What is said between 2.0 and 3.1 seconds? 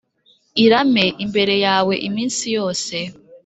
iminsi yose